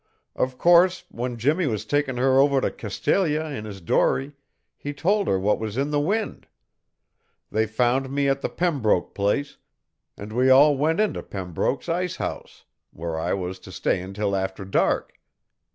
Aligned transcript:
Of 0.35 0.57
course, 0.57 1.03
when 1.09 1.37
Jimmie 1.37 1.67
was 1.67 1.85
taking 1.85 2.17
her 2.17 2.39
over 2.39 2.59
to 2.59 2.71
Castalia 2.71 3.45
in 3.45 3.65
his 3.65 3.81
dory 3.81 4.31
he 4.75 4.93
told 4.95 5.27
her 5.27 5.39
what 5.39 5.59
was 5.59 5.77
in 5.77 5.91
the 5.91 5.99
wind. 5.99 6.47
They 7.51 7.67
found 7.67 8.09
me 8.09 8.27
at 8.27 8.41
the 8.41 8.49
Pembroke 8.49 9.13
place, 9.13 9.57
and 10.17 10.33
we 10.33 10.49
all 10.49 10.75
went 10.75 10.99
into 10.99 11.21
Pembroke's 11.21 11.87
ice 11.87 12.15
house, 12.15 12.65
where 12.89 13.19
I 13.19 13.33
was 13.35 13.59
to 13.59 13.71
stay 13.71 14.01
until 14.01 14.35
after 14.35 14.65
dark. 14.65 15.19